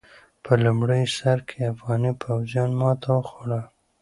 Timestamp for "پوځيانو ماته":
2.21-3.09